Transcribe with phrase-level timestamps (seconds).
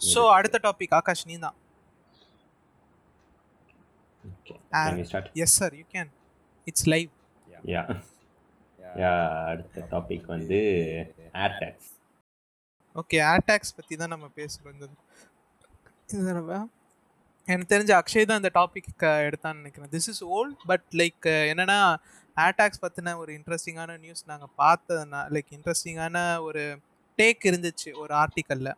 [0.00, 1.56] So அடுத்த topic Akash நீ தான்.
[5.44, 6.10] Yes sir you can
[6.66, 7.10] it's live
[7.72, 7.82] yeah
[9.02, 9.12] yeah
[9.52, 10.58] அடுத்த டாபிக் வந்து
[11.44, 11.90] ஏர் டேக்ஸ்
[12.96, 14.86] ஓகே ஏர்டாக்ஸ் பற்றி தான் நம்ம பேசுகிறோம் இந்த
[16.10, 16.58] தடவை.
[17.48, 18.88] எனக்கு தெரிஞ்ச அக்ஷய் தான் இந்த டாபிக்
[19.28, 19.90] எடுத்தான்னு நினைக்கிறேன்.
[19.94, 21.78] This is old but like என்னன்னா
[22.36, 26.16] ஏர்டாக்ஸ் பற்றின ஒரு இன்ட்ரெஸ்டிங்கான நியூஸ் நாங்கள் பார்த்ததுனா லைக் இன்ட்ரெஸ்டிங்கான
[26.48, 26.62] ஒரு
[27.18, 28.72] டேக் இருந்துச்சு ஒரு ஆர்டிக்கலில்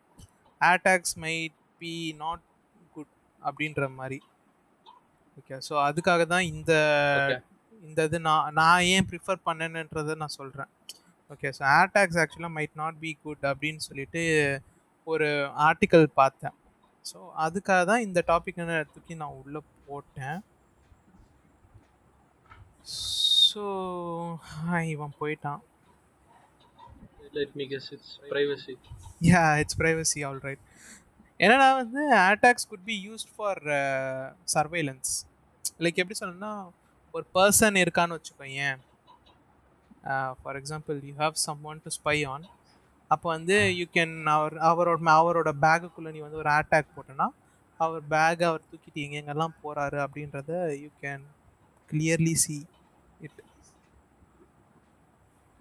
[0.70, 2.44] AirTags might be not
[2.96, 3.12] good
[3.43, 4.18] அப்படின்ற மாதிரி.
[5.38, 6.72] ஓகே ஸோ அதுக்காக தான் இந்த.
[7.88, 10.71] இந்த இது நான் நான் ஏன் ப்ரிஃபர் பண்ணேன்றதை நான் சொல்கிறேன்
[11.32, 14.22] ஓகே ஸோ ஏர்டாக்ஸ் ஆக்சுவலாக மைட் நாட் பி குட் அப்படின்னு சொல்லிட்டு
[15.07, 15.29] ஒரு
[15.68, 16.57] ஆர்டிக்கல் பார்த்தேன்.
[17.04, 18.60] ஸோ அதுக்காக தான் இந்த டாபிக்
[18.94, 20.38] தூக்கி நான் உள்ளே போட்டேன்.
[23.49, 23.64] ஸோ
[24.94, 25.60] இவன் போயிட்டான்.
[27.32, 28.75] Let me guess it's privacy
[29.27, 30.63] yeah it's privacy all right
[31.41, 33.61] என்னன்னா வந்து AirTags could be used for
[34.55, 35.11] surveillance
[35.80, 36.52] like எப்படி சொல்லணும்னா
[37.14, 38.78] ஒரு பர்சன் இருக்கான்னு வச்சுக்கோயேன்.
[40.39, 41.33] For example you have
[41.64, 42.44] someone to spy on
[43.11, 47.27] அப்போ வந்து யூ கேன் அவர் அவரோட அவரோட பேகுக்குள்ளே நீ வந்து ஒரு அட்டாக் போட்டோன்னா
[47.80, 51.24] அவர் பேக்கை அவர் தூக்கிட்டு எங்கெங்கெல்லாம் போகிறாரு அப்படின்றத you can
[51.91, 52.56] clearly see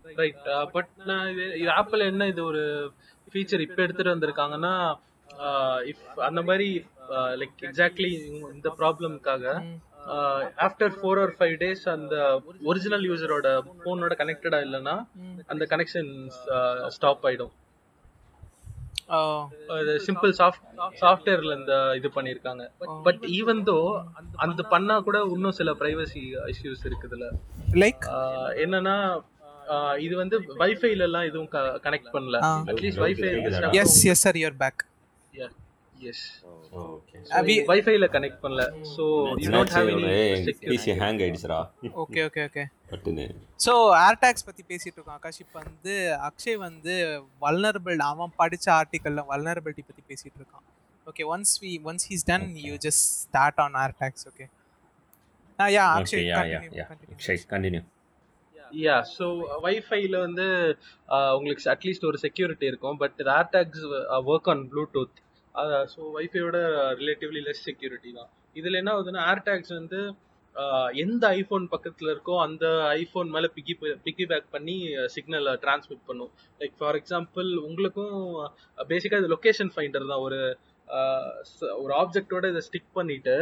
[0.06, 0.42] right
[0.76, 2.64] but நான் இது இது ஆப்பிள் என்ன இது ஒரு
[3.28, 4.74] ஃபீச்சர் இப்போ எடுத்துட்டு வந்திருக்காங்கன்னா
[5.92, 6.70] இஃப் அந்த மாதிரி
[7.42, 8.12] லைக் எக்ஸாக்ட்லி
[8.56, 9.46] இந்த ப்ராப்ளம்க்காக
[10.66, 12.16] after four or five days அந்த
[12.72, 13.48] ஒரிஜினல் யூசரோட
[13.82, 14.96] ஃபோனோட கனெக்டடா இல்லைன்னா
[15.48, 16.12] அந்த கனெக்ஷன்
[16.96, 17.54] ஸ்டாப் ஆயிடும்.
[20.06, 20.66] சிம்பிள் சாஃப்ட்
[21.02, 22.64] சாஃப்ட்வேர்ல இந்த இது பண்ணிருக்காங்க
[23.08, 23.78] பட் ஈவன் தோ
[24.46, 26.22] அந்த பண்ணா கூட இன்னும் சில பிரைவசி
[26.54, 27.26] இஷ்யூஸ் இருக்குதுல.
[27.84, 28.06] லைக்
[28.66, 28.96] என்னன்னா
[30.00, 31.50] இது வந்து வைஃபைல எல்லாம் எதுவும்
[31.84, 32.38] கனெக்ட் பண்ணல.
[32.72, 33.28] At least wifi
[33.82, 34.82] yes yes sir you're back
[36.10, 36.24] yes
[36.82, 38.62] okay அபி- வைஃபைல கனெக்ட் பண்ணல.
[38.94, 39.04] So
[39.42, 40.06] you don't have any
[40.64, 41.60] PC hang ஆயிடுச்சுடா.
[42.04, 42.64] Okay okay okay
[43.60, 45.18] so AirTags பற்றி பேசிட்டு இருக்கோம்.
[45.18, 45.96] ஆகாஷ் இப்போ வந்து
[46.30, 46.96] அக்ஷய் வந்து
[47.42, 50.66] வல்னரபிள் அவன் படித்த ஆர்டிக்கலில் வல்னரபிலிட்டி பற்றி பேசிட்டு இருக்கான்.
[51.08, 54.48] Okay once we once he's done you just start on AirTags okay
[55.60, 56.86] ah yeah Akshay yeah yeah yeah
[57.52, 57.82] continue
[58.86, 59.26] yeah so
[59.66, 60.46] வைஃபைல வந்து
[61.16, 62.98] uh, உங்களுக்கு அட்லீஸ்ட் ஒரு செக்யூரிட்டி இருக்கும்.
[63.02, 63.84] பட் இது
[64.32, 65.18] ஒர்க் ஆன் ப்ளூடூத்
[65.94, 66.58] ஸோ வைஃபையோட
[67.02, 68.30] ரிலேட்டிவ்லி லெஸ் செக்யூரிட்டி தான்.
[68.60, 70.00] இதில் என்ன ஆகுதுன்னா ஏர்டாக்ஸ் வந்து
[70.56, 72.66] uh, எந்த ஐஃபோன் பக்கத்தில் இருக்கோ அந்த
[73.02, 73.76] ஐஃபோன் மேலே பிக்கி
[74.08, 76.32] பிக்கி பேக் பண்ணி uh, சிக்னலை டிரான்ஸ்மிட் பண்ணும்.
[76.62, 78.18] லைக் ஃபார் எக்ஸாம்பிள் உங்களுக்கும்
[78.92, 80.24] பேசிக்காக இது லொக்கேஷன் ஃபைண்டர் தான்.
[80.28, 80.42] ஒரு
[81.84, 83.36] ஒரு ஆப்ஜெக்டோட இதை ஸ்டிக் பண்ணிட்டு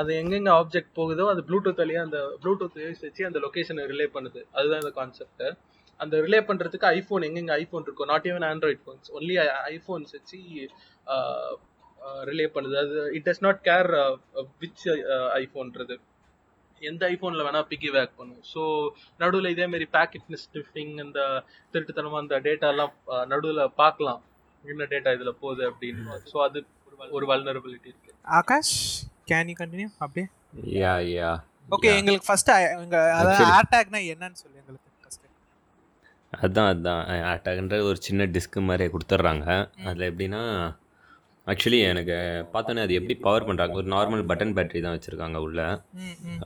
[0.00, 4.40] அது எங்கெங்க ஆப்ஜெக்ட் போகுதோ அது ப்ளூடூத் வழியா அந்த ப்ளூடூத் வேவ்ஸ் வச்சு அந்த லொகேஷனை ரிலே பண்ணுது.
[4.56, 5.44] அதுதான் இந்த கான்செப்ட்
[6.00, 9.36] அந்த ரிலே பண்றதுக்கு ஐஃபோன் எங்கெங்க ஐஃபோன் இருக்கும் not even Android phones only
[9.74, 10.38] iPhones வச்சு
[12.28, 12.76] ரிலே பண்ணுது.
[12.84, 13.90] அது it does not care
[14.62, 14.86] which
[15.42, 15.96] ஐஃபோன்றது
[16.90, 18.42] எந்த ஐஃபோனில் வேணா பிக்கி பேக் பண்ணும்.
[18.52, 18.62] ஸோ
[19.22, 21.20] நடுவில் இதே மாதிரி பேக்கெட் ஸ்டிஃபிங் இந்த
[21.72, 22.94] திருட்டுத்தனமா அந்த டேட்டாலாம்
[23.32, 24.22] நடுவில் பார்க்கலாம்.
[24.64, 26.18] என்ன டேட்டா இதில் போகுது அப்படின்னு.
[26.32, 26.58] ஸோ அது
[27.18, 28.12] ஒரு வல்னரபிலிட்டி இருக்கு.
[28.40, 28.76] ஆகாஷ்?
[29.28, 30.26] கேன் யூ கண்டினியூ அப்படியே?
[30.80, 31.30] யா யா
[31.74, 34.88] ஓகே எங்களுக்கு ஃபர்ஸ்ட் எங்க அதாவது ஏர்டாக்னா என்னன்னு சொல்லு எங்களுக்கு
[36.32, 37.00] அதான் அதான்.
[37.30, 39.46] அட்டாக்ன்ற ஒரு சின்ன டிஸ்க் மாதிரி கொடுத்துட்றாங்க.
[39.88, 40.40] அதில் எப்படின்னா
[41.46, 42.16] ஆக்சுவலி எனக்கு
[42.52, 45.60] பார்த்தோன்னே அது எப்படி பவர் பண்ணுறாங்க ஒரு நார்மல் பட்டன் பேட்டரி தான் வச்சுருக்காங்க உள்ள.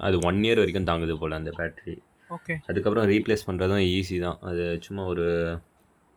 [0.07, 1.95] அது ஒன் இயர் வரைக்கும் தாங்குது போல் அந்த பேட்டரி
[2.31, 4.39] ஓகே அதுக்கப்புறம் ரீப்ளேஸ் பண்ணுறதும் ஈஸி தான்.
[4.51, 5.27] அது சும்மா ஒரு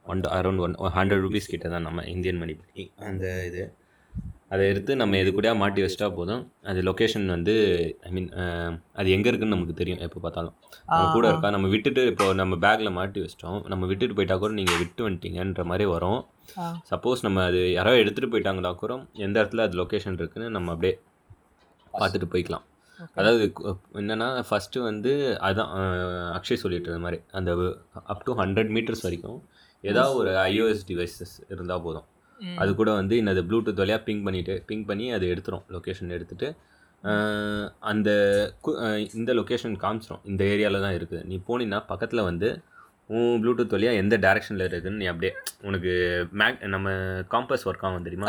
[0.05, 2.55] one around one hundred rupees கிட்ட தான் நம்ம இந்தியன் மணி
[3.09, 3.63] அந்த இது.
[4.53, 6.43] அதை எடுத்து நம்ம எது கூட மாட்டி வச்சிட்டா போதும்.
[6.69, 7.53] அது லொக்கேஷன் வந்து
[8.07, 8.29] ஐ மீன்
[8.99, 10.55] அது எங்கே இருக்குன்னு நமக்கு தெரியும் எப்போ பார்த்தாலும்.
[10.91, 13.59] நம்ம கூட இருக்கா நம்ம விட்டுட்டு இப்போ நம்ம பேக்கில் மாட்டி வச்சிட்டோம்.
[13.73, 16.21] நம்ம விட்டுட்டு போயிட்டா கூட நீங்கள் விட்டு வந்துட்டீங்கன்ற மாதிரி வரும்.
[16.91, 20.95] சப்போஸ் நம்ம அது யாரோ எடுத்துகிட்டு போயிட்டாங்களா கூட எந்த இடத்துல அது லொக்கேஷன் இருக்குன்னு நம்ம அப்படியே
[21.99, 22.65] பார்த்துட்டு போய்க்கலாம்.
[23.19, 23.43] அதாவது
[23.99, 25.11] என்னன்னா ஃபஸ்ட்டு வந்து
[25.47, 25.69] அதான்
[26.37, 27.51] அக்ஷய் சொல்லிட்டு இருந்த மாதிரி அந்த
[28.13, 29.39] அப் டு ஹண்ட்ரட் மீட்டர்ஸ் வரைக்கும்
[29.83, 32.07] ஏதாவது ஒரு ஐஓஎஸ் டிவைசஸ் இருந்தால் போதும்.
[32.55, 36.47] அது கூட வந்து என்னது ப்ளூடூத் வழியாக பிங் பண்ணிட்டு பிங் பண்ணி அது எடுத்துரும் லொக்கேஷன் எடுத்துட்டு.
[37.03, 38.09] அஹ், அந்த
[39.13, 40.23] இந்த லொக்கேஷன் காமிச்சிரும்.
[40.23, 41.23] இந்த ஏரியாவில் தான் இருக்குது.
[41.23, 42.49] நீ போனீங்கன்னா பக்கத்தில் வந்து
[43.09, 45.31] உன் ப்ளூடூத் வழியாக எந்த டேரெக்ஷனில் இருக்குதுன்னு நீ அப்படியே
[45.61, 45.91] உனக்கு
[46.31, 46.89] மேக் நம்ம
[47.31, 48.27] காம்பஸ் ஒர்க் ஆகும் தெரியுமா?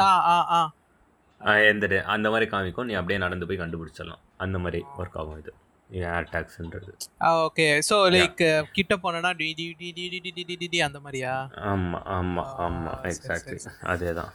[1.66, 2.84] எந்த அந்த மாதிரி காமிக்கும்.
[2.84, 4.22] நீ அப்படியே நடந்து போய் கண்டுபிடிச்சிடலாம்.
[4.36, 5.52] அந்த மாதிரி ஒர்க் ஆகும் இது.
[5.90, 6.92] ஏர் டேக்ஸ்ன்றது
[7.40, 8.42] ஓகே ஸோ லைக்
[8.76, 11.32] கிட்ட போனோன்னா டி டி டி டி டி டி டி டி அந்த மாதிரியா?
[11.70, 13.58] ஆமாம் ஆமாம் ஆமாம் எக்ஸாக்ட்லி
[13.92, 14.32] அதே தான்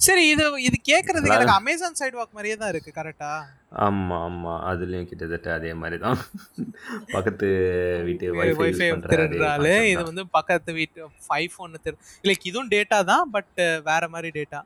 [0.00, 0.22] சரி.
[0.30, 3.30] இது இது கேட்கறதுக்கு எனக்கு அமேசான் சைடு வாக் மாதிரியே தான் இருக்கு கரெக்டா
[3.84, 6.18] ஆமாம் ஆமாம் அதுலேயும் கிட்டத்தட்ட அதே மாதிரி தான்
[7.14, 7.48] பக்கத்து
[8.08, 10.02] வீட்டு வைஃபை அதே திருடுறாரு இது.
[10.10, 11.06] வந்து பக்கத்து வீட்டு
[11.38, 13.56] ஐஃபோன் திரு லைக் இதுவும் டேட்டா தான் பட்
[13.88, 14.60] வேற மாதிரி டேட்டா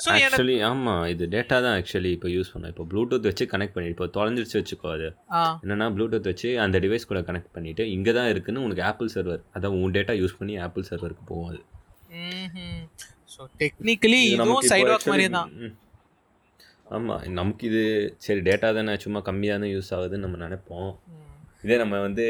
[0.00, 2.72] ஸோ ஆக்சுவலி ஆமாம் இது டேட்டா தான் ஆக்சுவலி இப்போ யூஸ் பண்ணோம்.
[2.72, 5.08] இப்போ ப்ளூடூத் வச்சு கனெக்ட் பண்ணி இப்போ தொலைஞ்சிருச்சு வச்சுக்கோ அது.
[5.64, 9.76] என்னன்னா ப்ளூடூத் வச்சு அந்த டிவைஸ் கூட கனெக்ட் பண்ணிட்டு இங்கே தான் இருக்குன்னு உனக்கு ஆப்பிள் சர்வர் அதான்
[9.78, 11.60] உன் டேட்டா யூஸ் பண்ணி ஆப்பிள் சர்வருக்கு போகும் அது.
[13.34, 15.50] ஸோ டெக்னிக்கலி இது இதுவும் சைடு actually- மாதிரியே தான்.
[15.60, 15.74] ம்.
[16.90, 17.82] ஆமா நமக்கு இது
[18.18, 20.90] சரி டேட்டா தானே சும்மா கம்மியாக தான் யூஸ் ஆகுதுன்னு நம்ம நினைப்போம்.
[21.64, 22.24] இதே நம்ம வந்து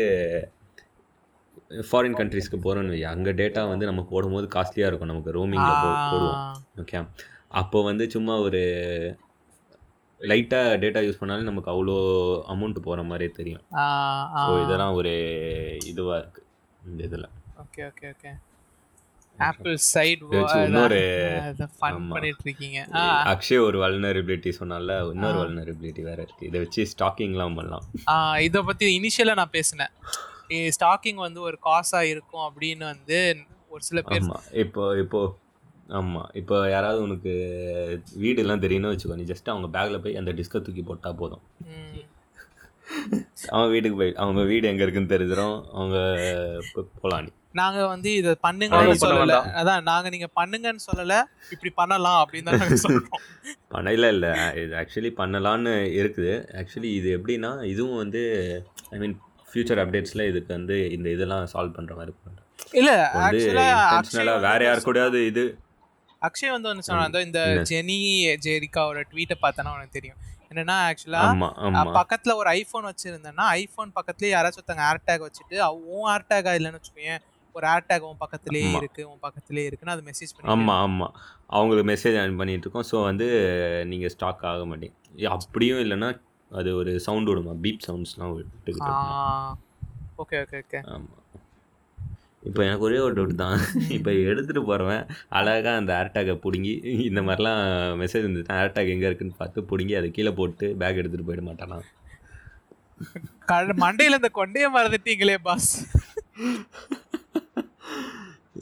[1.88, 5.10] ஃபாரின் கண்ட்ரீஸ்க்கு போகிறோன்னு அங்கே டேட்டா வந்து நம்ம போடும்போது காஸ்ட்லியாக இருக்கும்.
[5.12, 5.80] நமக்கு ரோமிங்கில்
[6.12, 6.38] போடுவோம்.
[6.82, 7.00] ஓகே
[7.50, 8.62] அப்போ வந்து சும்மா ஒரு
[10.20, 11.96] லைட்டாக டேட்டா யூஸ் பண்ணாலே நமக்கு அவ்வளோ
[12.52, 13.64] அமௌண்ட் போகிற மாதிரியே தெரியும்.
[14.44, 15.12] ஸோ இதெல்லாம் ஒரு
[15.92, 16.46] இதுவாக இருக்குது
[16.90, 17.26] இந்த இதில்.
[17.64, 18.32] Okay okay okay
[19.38, 21.00] Apple side இன்னொரு
[21.76, 22.00] ஃபன்.
[22.14, 22.80] பண்ணிட்டு இருக்கீங்க
[23.32, 25.38] அக்ஷய் ஒரு வல்னரபிலிட்டி சொன்னால இன்னொரு.
[25.42, 26.48] வல்னரபிலிட்டி வேற இருக்கு.
[26.50, 27.86] இதை வச்சு ஸ்டாக்கிங்லாம் பண்ணலாம்.
[28.48, 29.94] இதை பத்தி இனிஷியலா நான் பேசினேன்.
[30.76, 33.18] ஸ்டாக்கிங் வந்து ஒரு காசா இருக்கும் அப்படின்னு வந்து
[33.74, 34.24] ஒரு சில பேர்
[34.64, 35.20] இப்போ இப்போ
[35.90, 36.22] ஆமா.
[36.34, 37.32] இப்போ யாராவது உனக்கு
[38.16, 41.42] வீடு எல்லாம் தெரியும்னு வச்சுக்கோ நீ ஜஸ்ட் அவங்க பேக்ல போய் அந்த டிஸ்கை தூக்கி போட்டா போதும்.
[43.50, 45.98] அவன் வீட்டுக்கு போய் அவங்க வீடு எங்க இருக்குன்னு தெரிஞ்சிடும் அவங்க
[46.70, 49.36] போ- போலாம் நீ நாங்க வந்து இத பண்ணுங்கன்னு பண்ண சொல்லல.
[49.58, 51.14] அதான் நாங்க நீங்க பண்ணுங்கன்னு சொல்லல.
[51.50, 53.22] இப்படி பண்ணலாம் அப்படின்னு தான் சொல்றோம்.
[53.68, 54.10] பண்ண இல்லை.
[54.12, 56.32] இல்லை இது ஆக்சுவலி பண்ணலான்னு இருக்குது.
[56.60, 58.22] ஆக்சுவலி இது எப்படின்னா இதுவும் வந்து
[58.90, 59.16] ஐ மீன்
[59.48, 63.40] ஃபியூச்சர் அப்டேட்ஸில் இதுக்கு வந்து இந்த இதெல்லாம் சால்வ் பண்ணுற மாதிரி பண்ணுறேன் இல்ல வந்து
[64.46, 65.44] வேற யார் கூடயாவது இது
[66.22, 67.40] அக்ஷய் வந்து ஒன்று சொன்னா அந்த இந்த?
[67.70, 67.98] ஜெனி
[68.44, 70.18] ஜெரிகாவோட ட்வீட்டை பார்த்தனா உனக்கு தெரியும்.
[70.50, 71.22] என்னன்னா ஆக்சுவலா
[71.98, 75.58] பக்கத்துல ஒரு ஐபோன் வச்சிருந்தேன்னா ஐபோன் பக்கத்துலயே யாராச்சும் ஒருத்தங்க ஏர்டேக் வச்சுட்டு
[75.90, 77.22] உன் ஏர்டேகா இல்லைன்னு வச்சுக்கோயேன்
[77.54, 78.80] ஒரு ஏர்டேக் உன் பக்கத்துலயே ஆமா.
[78.80, 81.08] இருக்கு உன் பக்கத்துலயே இருக்குன்னு அது மெசேஜ் பண்ணி ஆமா ஆமா.
[81.50, 82.88] அவங்களுக்கு மெசேஜ் அனுப்பி பண்ணிட்டு இருக்கோம்.
[82.90, 83.26] ஸோ வந்து
[83.90, 84.96] நீங்கள் ஸ்டாக் ஆக மாட்டீங்க.
[85.36, 86.10] அப்படியும் இல்லைன்னா
[86.50, 87.54] அது ஒரு சவுண்ட் விடுமா?
[87.64, 88.92] பீப் சவுண்ட்ஸ்லாம் விட்டுக்கிட்டு.
[90.18, 91.16] ஓகே ஓகே ஓகே ஆமா.
[92.42, 93.58] இப்போ எனக்கு ஒரே ஒரு டவுட் தான்.
[93.96, 95.02] இப்போ எடுத்துகிட்டு போகிறவன்
[95.38, 96.72] அழகாக அந்த ஏர்டேக்கை பிடுங்கி
[97.08, 97.60] இந்த மாதிரிலாம்
[98.00, 101.78] மெசேஜ் இருந்துச்சுன்னா ஏர்டேக் எங்கே இருக்குன்னு பார்த்து பிடுங்கி அதை கீழே போட்டு பேக் எடுத்துகிட்டு போயிட மாட்டானா
[103.82, 105.70] மண்டையில இந்த கொண்டைய மறந்துட்டீங்களே பாஸ்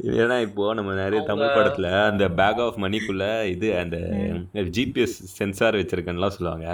[0.03, 3.97] ஏன்னா இப்போ நம்ம நிறைய தமிழ் படத்துல அந்த பேக் ஆஃப் மணிக்குள்ள இது அந்த
[4.55, 6.67] ஜிபிஎஸ் சென்சார் வச்சிருக்கேன்லாம் சொல்லுவாங்க.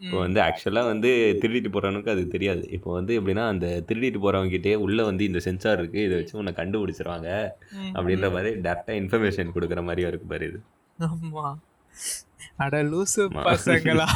[0.00, 1.10] இப்போ வந்து ஆக்சுவலாக வந்து
[1.42, 2.70] திருடிட்டு போகிறவனுக்கு அது தெரியாது.
[2.70, 7.28] இப்போ வந்து எப்படின்னா அந்த திருடிட்டு போகிறவங்ககிட்டயே உள்ளே வந்து இந்த சென்சார் இருக்குது இதை வச்சு உன்னை கண்டுபிடிச்சிருவாங்க
[7.92, 10.60] அப்படின்ற மாதிரி டேரெக்டாக இன்ஃபர்மேஷன் கொடுக்குற மாதிரியா இருக்கு பாரு இது.
[10.98, 11.46] ஆமா.
[12.56, 13.22] அட லூசு.
[13.46, 14.06] பசங்களா.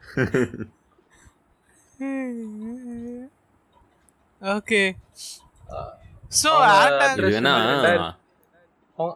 [4.42, 4.82] ஓகே.
[6.30, 6.50] சோ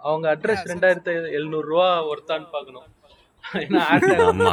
[0.05, 2.49] அவங்க அட்ரஸ் ரெண்டாயிரத்தி எழுநூறு ரூபா ஒருத்தான்னு
[4.29, 4.45] ஆமா.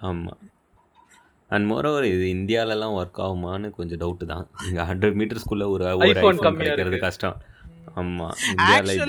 [0.00, 0.40] ஆமாம்
[1.50, 4.46] அண்ட் மோரோவர் இது இந்தியாலலாம் ஒர்க் ஆகுமான்னு கொஞ்சம் டவுட்டு தான்.
[4.68, 7.06] இங்கே ஹண்ட்ரட் மீட்டர்ஸ்குள்ளே ஒரு ஐஃபோன் கிடைக்கிறது இருக்கு.
[7.08, 7.36] கஷ்டம்.
[7.94, 9.00] ஆமாம் இந்தியாவில் இது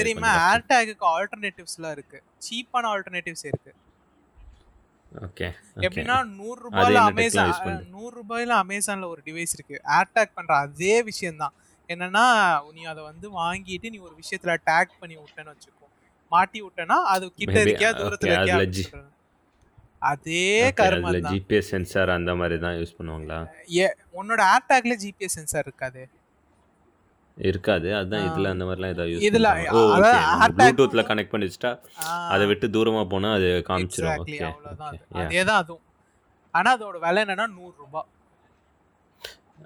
[0.00, 0.32] தெரியுமா?
[0.32, 0.78] கொஞ்சம் கஷ்டம்.
[0.78, 2.18] ஏர்டேக்கு ஆல்டர்னேட்டிவ்ஸ்லாம் இருக்கு.
[2.46, 3.72] சீப்பான ஆல்டர்னேட்டிவ்ஸ் இருக்கு.
[5.76, 7.52] எப்படின்னா நூறு ரூபாயில அமேசான்?
[7.90, 9.80] நூறு ரூபாயில அமேசான்ல ஒரு டிவைஸ் இருக்கு.
[9.92, 11.54] ஏர்டேக் பண்ற அதே விஷயம்தான்.
[11.88, 12.24] என்னன்னா
[12.72, 15.86] நீ அதை வந்து வாங்கிட்டு நீ ஒரு விஷயத்துல டேக் பண்ணி விட்டேன்னு வச்சுக்கோ.
[16.32, 18.56] மாட்டி விட்டேன்னா அது கிட்ட இருக்கியா தூரத்துல இருக்கியா.
[19.98, 20.72] அதே
[21.20, 23.38] தான் ஜிபிஎஸ் சென்சார் அந்த மாதிரி தான் யூஸ் பண்ணுவாங்களா
[23.76, 26.08] ஏ- உன்னோட ஏர்டேக்ல ஜிபிஎஸ் சென்சார் இருக்காது.
[27.36, 27.88] இருக்காது.
[27.98, 28.24] அதான்.
[28.28, 29.48] இதுல அந்த மாதிரிலாம் ஏதாவது யூஸ் இதுல,
[30.58, 31.72] ப்ளூடூத்ல கனெக்ட் பண்ணி வச்சுட்டா
[32.34, 34.10] அதை விட்டு தூரமா போனா அது காமிச்சிரும்.
[34.10, 34.48] எக்ஸாக்ட்லி ஓகே
[34.82, 34.98] அது.
[35.14, 35.84] ஓகே அதேதான் அதுவும்.
[36.54, 38.08] ஆனா அதோட விலை என்னன்னா நூறு ரூபாய்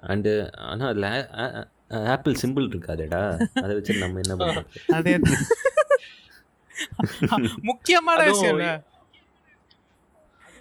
[0.09, 0.31] அண்டு
[0.67, 1.07] ஆனா அதுல
[2.13, 3.21] ஆப்பிள் சிம்பிள் இருக்காதேடா.
[3.63, 4.65] அதை வச்சு நம்ம என்ன பண்றது
[4.97, 5.13] அதே
[7.69, 8.67] முக்கியமான விஷயம் இல்ல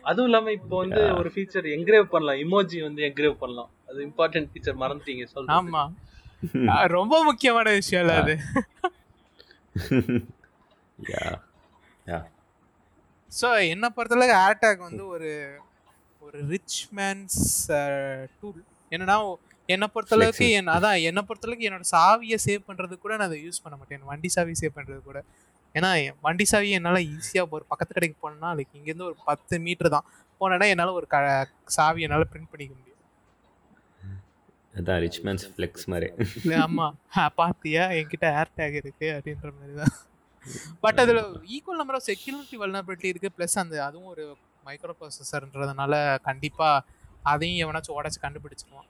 [0.05, 2.41] அதுவும் இல்லாம இப்போ வந்து ஒரு ஃபீச்சர் என்கிரேவ் பண்ணலாம்.
[2.43, 3.71] இமோஜி வந்து என்கிரேவ் பண்ணலாம்.
[3.89, 5.83] அது இம்பார்ட்டன்ட் ஃபீச்சர் மறந்துட்டீங்க சொல்றேன் ஆமா.
[6.97, 8.35] ரொம்ப முக்கியமான விஷயம் இல்ல அது
[13.33, 15.31] ஸோ என்னை பொறுத்தளவுக்கு ஏர்டேக் வந்து ஒரு
[16.23, 17.41] ஒரு ரிச் மேன்ஸ்
[18.37, 18.61] டூல்
[18.93, 19.17] என்னன்னா
[19.69, 20.47] என்னை பொறுத்தளவுக்கு.
[20.59, 24.07] என் அதான் என்னை பொறுத்தளவுக்கு என்னோட சாவியை சேவ் பண்ணுறது கூட நான் அதை யூஸ் பண்ண மாட்டேன்.
[24.11, 25.19] வண்டி சாவி சேவ் பண்ணுறது கூட.
[25.75, 29.95] ஏன்னா என் வண்டி சாவி என்னால் ஈஸியாக ஒரு பக்கத்து கடைக்கு போனேன்னா லைக் இங்கேருந்து ஒரு பத்து மீட்டர்
[29.97, 30.07] தான்.
[30.41, 31.19] போனேன்னா என்னால் ஒரு க
[31.77, 32.96] சாவி என்னால் பிரிண்ட் பண்ணிக்க முடியும்.
[34.77, 36.09] அதான் ரிச் மேன்ஸ் ஃப்ளெக்ஸ் மாதிரி.
[36.43, 36.87] இல்ல, ஆமா.
[37.17, 37.85] ஆ, பாத்தியா?
[37.91, 39.95] என்கிட்ட ஏர்டேக் இருக்கு அப்படின்ற மாதிரி தான்
[40.81, 41.21] பட் அதுல
[41.55, 44.25] equal number of security vulnerability இருக்கு ப்ளஸ் அந்த அதுவும் ஒரு
[44.67, 46.69] மைக்ரோ ப்ராசஸர்ன்றதுனால கண்டிப்பா
[47.23, 48.89] அதையும் எவனாச்சும் உடச்சு கண்டுபிடிச்சிருவான்.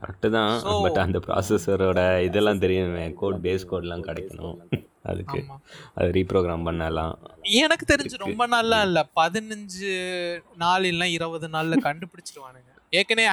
[0.00, 0.54] கரெக்டு தான்.
[0.82, 4.56] பட் அந்த ப்ராசஸரோட இதெல்லாம் தெரியும் கோட் பேஸ் கோட்லாம் கிடைக்கணும்.
[5.02, 5.38] அதுக்கு
[5.94, 7.14] அது ரீப்ரோக்ராம் பண்ணலாம்.
[7.62, 9.08] எனக்கு தெரிஞ்சு ரொம்ப நாள்லாம் இல்ல.
[9.16, 9.90] பதினஞ்சு
[10.56, 12.65] நாள் இல்ல இருபது நாள்ல கண்டுபிடிச்சிருவானுங்க.
[12.92, 13.28] ஏற்கனவே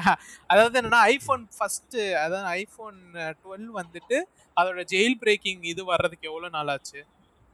[0.51, 2.97] அதாவது என்னன்னா ஐஃபோன் ஃபர்ஸ்ட் அதாவது ஐஃபோன்
[3.43, 4.17] டுவெல் வந்துட்டு
[4.57, 6.99] அதோட ஜெயில் பிரேக்கிங் இது வர்றதுக்கு எவ்வளோ நாள் ஆச்சு?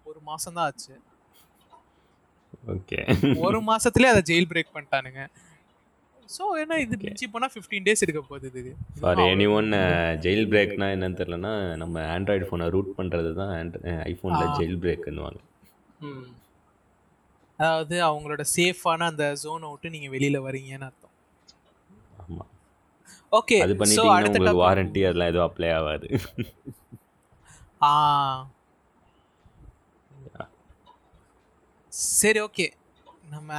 [0.10, 0.96] ஒரு மாசம் தான் ஆச்சு.
[2.74, 3.00] ஓகே
[3.46, 5.22] ஒரு மாசத்துலயே அதை ஜெயில் பிரேக் பண்ணிட்டானுங்க.
[6.36, 6.96] ஸோ ஏன்னா இது.
[7.04, 8.72] மிஞ்சி போனா 15 டேஸ் எடுக்க போகுது இது.
[9.02, 9.70] ஃபார் எனி ஒன்
[10.26, 11.54] ஜெயில் பிரேக்னா என்னன்னு தெரிலனா
[11.84, 13.54] நம்ம ஆண்ட்ராய்டு ஃபோனை ரூட் பண்ணுறது தான்
[14.12, 14.54] ஐஃபோனில்.
[14.60, 15.42] ஜெயில் பிரேக்குன்னுவாங்க
[17.60, 21.09] அதாவது அவங்களோட சேஃபான அந்த ஜோனை விட்டு நீங்க வெளியில வரீங்கன்னு அர்த்தம்.
[23.32, 26.08] ஓகே அது பண்ணிட்டீங்கன்னா உங்களுக்கு வாரண்டி அதெல்லாம் எதுவும் அப்ளை ஆகாது.
[27.82, 27.92] ஆ.
[32.14, 32.66] சரி ஓகே
[33.28, 33.50] நம்ம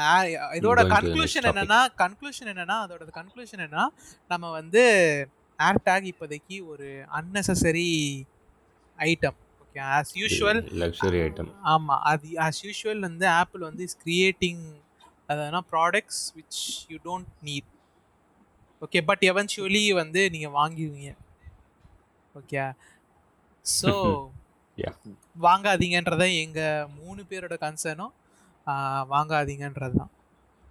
[0.59, 1.47] இதோட கன்க்ளூஷன்.
[1.51, 3.85] என்னன்னா கன்க்ளூஷன் என்னன்னா அதோட கன்க்ளூஷன் என்னன்னா
[4.31, 4.83] நம்ம வந்து
[5.59, 7.89] ஏர்டேக் இப்போதைக்கு ஒரு unnecessary
[8.99, 14.65] item okay as usual luxury item ஆமா அது ஆஸ் யூஷுவல் வந்து ஆப்பிள் வந்து இஸ் கிரியேட்டிங்
[15.29, 16.61] அதாவது products which
[16.91, 17.71] you don't need
[18.83, 21.11] okay but eventually வந்து நீங்க வாங்குவீங்க
[22.35, 22.61] ஓகே
[23.67, 23.93] ஸோ.
[25.45, 26.61] வாங்காதீங்கன்றத எங்க
[26.97, 28.13] மூணு பேரோட கன்சர்னும்
[29.11, 30.13] வாங்காதீங்கன்றது தான்